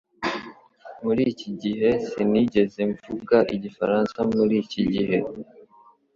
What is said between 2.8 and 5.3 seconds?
mvuga igifaransa muri iki gihe